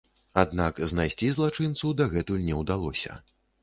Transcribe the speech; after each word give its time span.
Аднак 0.43 0.81
знайсці 0.93 1.31
злачынцу 1.37 1.95
дагэтуль 2.03 2.45
не 2.51 2.61
ўдалося. 2.65 3.25